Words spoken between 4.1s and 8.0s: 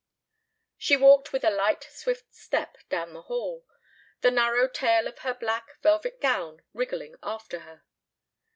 the narrow tail of her black velvet gown wriggling after her.